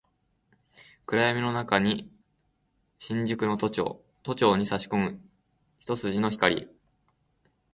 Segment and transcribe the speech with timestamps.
[1.05, 2.09] 暗闇の中に佇む
[3.21, 5.21] 新宿都庁、都庁に差し込む
[5.77, 6.71] 一筋の光